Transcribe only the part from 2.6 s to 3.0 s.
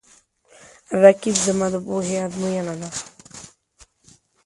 ده